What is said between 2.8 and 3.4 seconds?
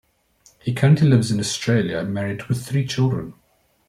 children.